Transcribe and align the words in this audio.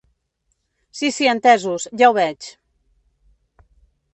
Si 0.99 1.11
si 1.17 1.29
entesos, 1.33 1.85
ja 2.01 2.09
ho 2.09 2.15
veig! 2.19 2.49